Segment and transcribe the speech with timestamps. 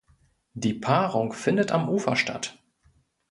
[0.55, 2.57] Die Paarung findet am Ufer statt.